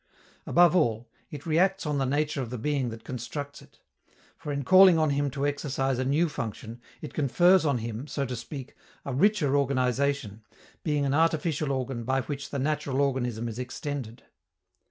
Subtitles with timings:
[0.47, 3.77] Above all, it reacts on the nature of the being that constructs it;
[4.35, 8.25] for in calling on him to exercise a new function, it confers on him, so
[8.25, 8.73] to speak,
[9.05, 10.41] a richer organization,
[10.83, 14.23] being an artificial organ by which the natural organism is extended.